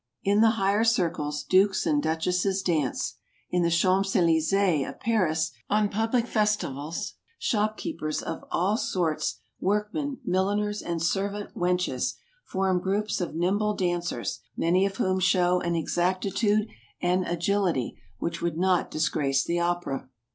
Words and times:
In 0.23 0.41
the 0.41 0.49
higher 0.57 0.83
circles, 0.83 1.43
Dukes 1.43 1.85
and 1.85 2.01
Dutchesses 2.01 2.63
dance. 2.63 3.17
In 3.51 3.61
the 3.61 3.69
Champs 3.69 4.15
Elysees 4.15 4.87
of 4.89 4.99
Paris, 4.99 5.51
on 5.69 5.89
public 5.89 6.25
festivals, 6.25 7.13
shopkeepers 7.37 8.23
of 8.23 8.43
all 8.49 8.77
sorts, 8.77 9.41
workmen, 9.59 10.17
miliners, 10.27 10.81
and 10.81 11.03
servant 11.03 11.53
wenches, 11.55 12.15
form 12.45 12.79
groups 12.81 13.21
of 13.21 13.35
nimble 13.35 13.75
dancers; 13.75 14.39
many 14.57 14.87
of 14.87 14.97
whom 14.97 15.19
show 15.19 15.59
an 15.61 15.75
exactitude 15.75 16.67
and 16.99 17.23
agility, 17.27 17.95
which 18.17 18.41
would 18.41 18.57
not 18.57 18.89
disgrace 18.89 19.43
the 19.43 19.59
opera. 19.59 20.09